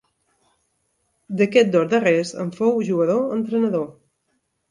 [1.41, 3.87] D'aquests dos darrers en fou jugador-entrenador.